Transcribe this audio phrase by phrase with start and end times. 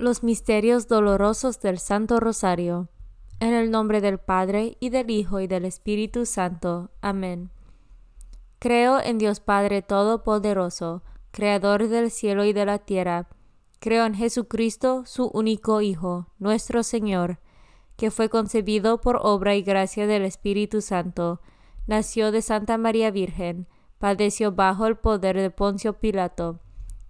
[0.00, 2.88] Los misterios dolorosos del Santo Rosario.
[3.38, 6.90] En el nombre del Padre, y del Hijo, y del Espíritu Santo.
[7.02, 7.50] Amén.
[8.58, 11.02] Creo en Dios Padre Todopoderoso,
[11.32, 13.28] Creador del cielo y de la tierra.
[13.78, 17.38] Creo en Jesucristo, su único Hijo, nuestro Señor,
[17.98, 21.42] que fue concebido por obra y gracia del Espíritu Santo,
[21.86, 26.60] nació de Santa María Virgen, padeció bajo el poder de Poncio Pilato,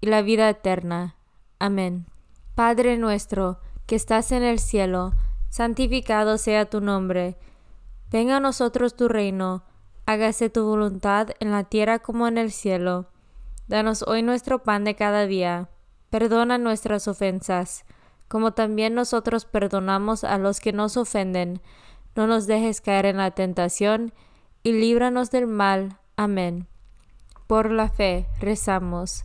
[0.00, 1.16] y la vida eterna.
[1.58, 2.06] Amén.
[2.54, 5.12] Padre nuestro, que estás en el cielo,
[5.48, 7.36] santificado sea tu nombre.
[8.10, 9.64] Venga a nosotros tu reino
[10.08, 13.10] hágase tu voluntad en la tierra como en el cielo.
[13.66, 15.68] Danos hoy nuestro pan de cada día.
[16.08, 17.84] Perdona nuestras ofensas,
[18.26, 21.60] como también nosotros perdonamos a los que nos ofenden.
[22.16, 24.14] No nos dejes caer en la tentación,
[24.62, 25.98] y líbranos del mal.
[26.16, 26.68] Amén.
[27.46, 29.24] Por la fe, rezamos.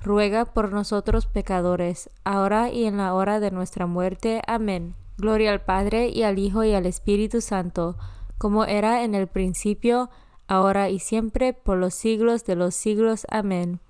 [0.00, 4.42] ruega por nosotros pecadores, ahora y en la hora de nuestra muerte.
[4.46, 4.94] Amén.
[5.18, 7.96] Gloria al Padre y al Hijo y al Espíritu Santo,
[8.38, 10.10] como era en el principio,
[10.46, 13.26] ahora y siempre, por los siglos de los siglos.
[13.30, 13.80] Amén.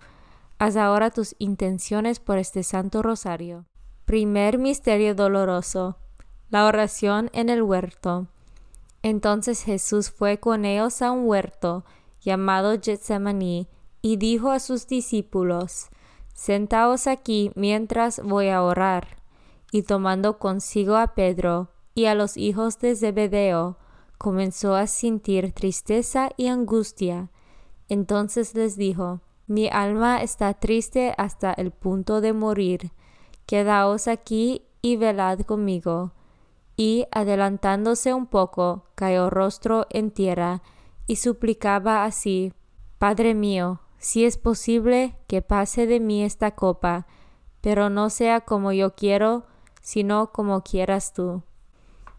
[0.58, 3.66] Haz ahora tus intenciones por este Santo Rosario.
[4.04, 5.98] Primer Misterio Doloroso.
[6.48, 8.28] La oración en el huerto.
[9.02, 11.84] Entonces Jesús fue con ellos a un huerto
[12.20, 13.68] llamado Getsemaní
[14.00, 15.88] y dijo a sus discípulos,
[16.36, 19.16] Sentaos aquí mientras voy a orar
[19.72, 23.78] y tomando consigo a Pedro y a los hijos de Zebedeo,
[24.18, 27.30] comenzó a sentir tristeza y angustia.
[27.88, 32.92] Entonces les dijo, Mi alma está triste hasta el punto de morir.
[33.46, 36.12] Quedaos aquí y velad conmigo.
[36.76, 40.62] Y adelantándose un poco, cayó rostro en tierra
[41.06, 42.52] y suplicaba así,
[42.98, 47.08] Padre mío, si es posible que pase de mí esta copa,
[47.60, 49.46] pero no sea como yo quiero,
[49.80, 51.42] sino como quieras tú.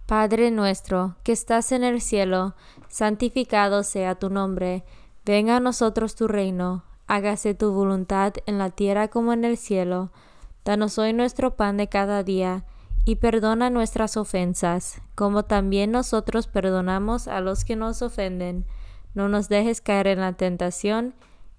[0.05, 2.55] Padre nuestro, que estás en el cielo,
[2.89, 4.83] santificado sea tu nombre,
[5.23, 10.11] venga a nosotros tu reino, hágase tu voluntad en la tierra como en el cielo.
[10.65, 12.65] Danos hoy nuestro pan de cada día,
[13.05, 18.65] y perdona nuestras ofensas, como también nosotros perdonamos a los que nos ofenden.
[19.13, 21.15] No nos dejes caer en la tentación,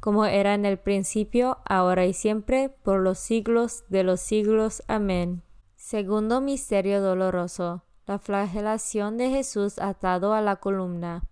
[0.00, 4.82] como era en el principio, ahora y siempre, por los siglos de los siglos.
[4.88, 5.42] Amén.
[5.76, 7.84] Segundo Misterio Doloroso.
[8.06, 11.24] La flagelación de Jesús atado a la columna.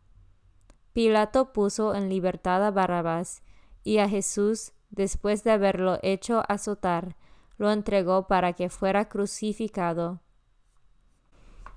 [0.93, 3.43] Pilato puso en libertad a Barrabás,
[3.85, 7.17] y a Jesús, después de haberlo hecho azotar,
[7.56, 10.20] lo entregó para que fuera crucificado.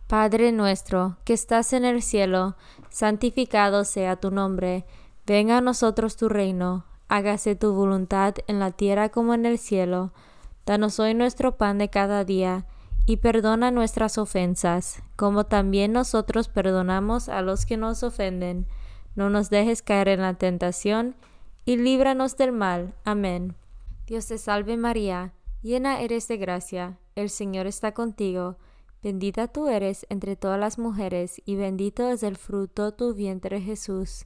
[0.08, 2.58] Padre nuestro, que estás en el cielo,
[2.90, 4.86] santificado sea tu nombre,
[5.32, 10.12] venga a nosotros tu reino, hágase tu voluntad en la tierra como en el cielo.
[10.66, 12.66] Danos hoy nuestro pan de cada día,
[13.06, 18.68] y perdona nuestras ofensas, como también nosotros perdonamos a los que nos ofenden.
[19.16, 21.16] No nos dejes caer en la tentación,
[21.66, 22.94] y líbranos del mal.
[23.06, 23.56] Amén.
[24.08, 28.58] Dios te salve María, Llena eres de gracia, el Señor está contigo,
[29.04, 33.62] bendita tú eres entre todas las mujeres, y bendito es el fruto de tu vientre
[33.62, 34.26] Jesús.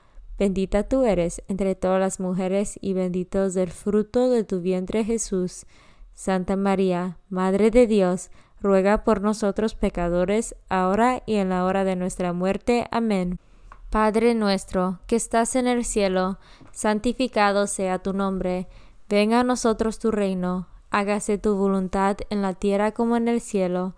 [0.41, 5.03] bendita tú eres entre todas las mujeres y bendito es el fruto de tu vientre
[5.03, 5.67] Jesús.
[6.15, 11.95] Santa María, Madre de Dios, ruega por nosotros pecadores, ahora y en la hora de
[11.95, 12.87] nuestra muerte.
[12.89, 13.37] Amén.
[13.91, 16.39] Padre nuestro, que estás en el cielo,
[16.71, 18.67] santificado sea tu nombre,
[19.07, 23.93] venga a nosotros tu reino, hágase tu voluntad en la tierra como en el cielo.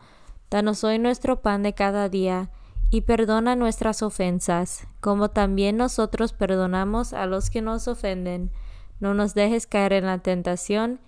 [0.52, 2.50] Danos hoy nuestro pan de cada día,
[2.94, 8.52] y perdona nuestras ofensas, como también nosotros perdonamos a los que nos ofenden.
[9.00, 11.00] No nos dejes caer en la tentación,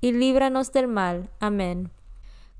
[0.00, 1.28] y líbranos del mal.
[1.40, 1.90] Amén.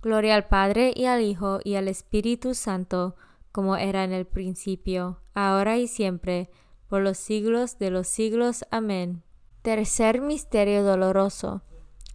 [0.02, 3.16] Gloria al Padre y al Hijo y al Espíritu Santo,
[3.52, 6.50] como era en el principio, ahora y siempre,
[6.86, 8.66] por los siglos de los siglos.
[8.70, 9.22] Amén.
[9.62, 11.62] Tercer misterio doloroso.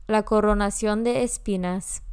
[0.05, 2.03] La coronación de espinas.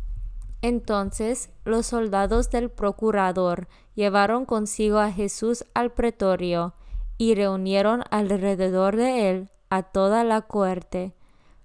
[0.66, 6.75] Entonces los soldados del procurador llevaron consigo a Jesús al pretorio
[7.18, 11.14] y reunieron alrededor de él a toda la cohorte.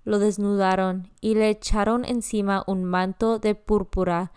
[0.03, 4.33] Lo desnudaron y le echaron encima un manto de púrpura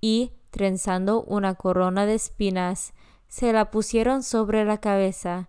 [0.00, 2.94] y, trenzando una corona de espinas,
[3.28, 5.48] se la pusieron sobre la cabeza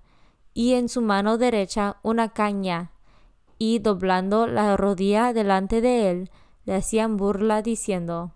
[0.53, 2.91] y en su mano derecha una caña
[3.57, 6.29] y doblando la rodilla delante de él,
[6.65, 8.35] le hacían burla diciendo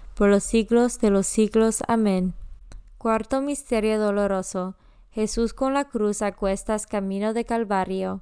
[0.21, 1.81] por los siglos de los siglos.
[1.87, 2.35] Amén.
[2.99, 4.75] Cuarto Misterio Doloroso.
[5.09, 8.21] Jesús con la cruz a cuestas camino de Calvario.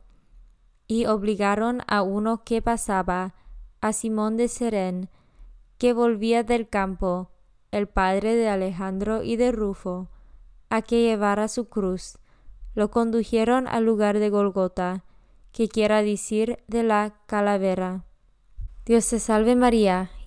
[0.87, 3.35] Y obligaron a uno que pasaba,
[3.81, 5.09] a Simón de Serén,
[5.77, 7.31] que volvía del campo,
[7.69, 10.07] el padre de Alejandro y de Rufo,
[10.69, 12.17] a que llevara su cruz.
[12.75, 15.03] Lo condujeron al lugar de Golgota,
[15.51, 18.05] que quiera decir de la calavera.
[18.85, 20.11] Dios te salve María,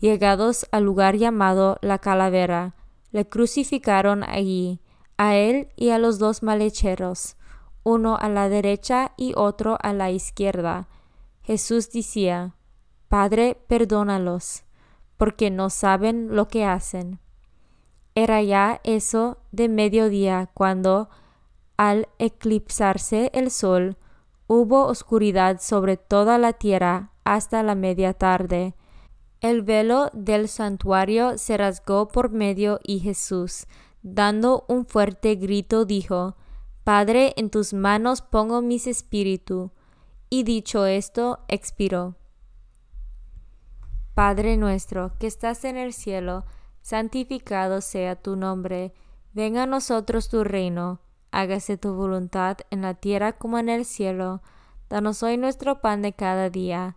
[0.00, 2.74] Llegados al lugar llamado la calavera,
[3.12, 4.80] le crucificaron allí,
[5.16, 7.36] a él y a los dos malhecheros,
[7.84, 10.88] uno a la derecha y otro a la izquierda.
[11.42, 12.54] Jesús decía,
[13.08, 14.64] Padre, perdónalos,
[15.16, 17.20] porque no saben lo que hacen.
[18.14, 21.08] Era ya eso de mediodía cuando,
[21.76, 23.96] al eclipsarse el sol,
[24.46, 28.74] hubo oscuridad sobre toda la tierra hasta la media tarde,
[29.44, 33.66] el velo del santuario se rasgó por medio y Jesús,
[34.02, 36.34] dando un fuerte grito, dijo,
[36.82, 39.70] Padre, en tus manos pongo mis espíritu.
[40.30, 42.16] Y dicho esto, expiró.
[44.14, 46.46] Padre nuestro, que estás en el cielo,
[46.80, 48.94] santificado sea tu nombre,
[49.34, 51.00] venga a nosotros tu reino,
[51.32, 54.40] hágase tu voluntad en la tierra como en el cielo.
[54.88, 56.96] Danos hoy nuestro pan de cada día,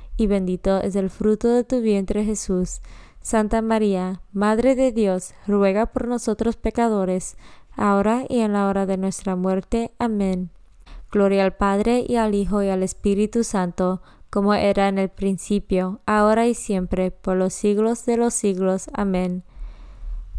[0.21, 2.81] y bendito es el fruto de tu vientre Jesús.
[3.21, 7.37] Santa María, Madre de Dios, ruega por nosotros pecadores,
[7.75, 9.91] ahora y en la hora de nuestra muerte.
[9.97, 10.51] Amén.
[11.11, 16.01] Gloria al Padre y al Hijo y al Espíritu Santo, como era en el principio,
[16.05, 18.91] ahora y siempre, por los siglos de los siglos.
[18.93, 19.43] Amén.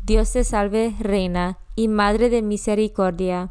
[0.04, 3.50] Dios te salve, Reina y Madre de Misericordia,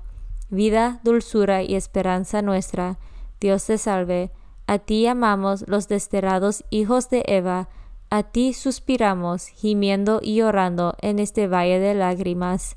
[0.50, 3.00] vida, dulzura y esperanza nuestra.
[3.42, 4.32] Dios te salve.
[4.72, 7.68] A ti amamos los desterrados hijos de Eva,
[8.10, 12.76] a ti suspiramos, gimiendo y llorando en este valle de lágrimas.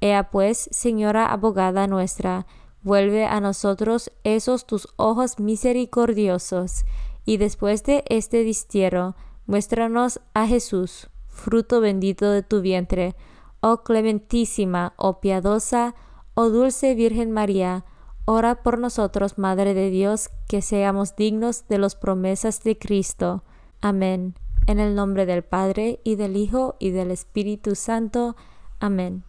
[0.00, 2.46] Ea pues, Señora abogada nuestra,
[2.84, 6.84] vuelve a nosotros esos tus ojos misericordiosos,
[7.24, 13.16] y después de este distierro, muéstranos a Jesús, fruto bendito de tu vientre,
[13.58, 15.96] oh clementísima, oh piadosa,
[16.34, 17.84] oh dulce Virgen María,
[18.24, 23.42] ora por nosotros, Madre de Dios, que seamos dignos de las promesas de Cristo.
[23.80, 24.34] Amén.
[24.66, 28.36] En el nombre del Padre, y del Hijo, y del Espíritu Santo.
[28.78, 29.24] Amén.